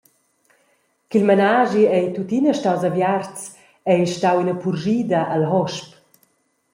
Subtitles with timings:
[1.07, 3.41] «Ch’il menaschi ei tuttina staus aviarts
[3.91, 5.89] ei stau ina purschida al hosp.